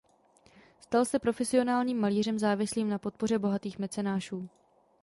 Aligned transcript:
Stal 0.79 1.05
se 1.05 1.19
profesionálním 1.19 1.99
malířem 1.99 2.39
závislým 2.39 2.89
na 2.89 2.97
podpoře 2.99 3.39
bohatých 3.39 3.79
mecenášů. 3.79 4.49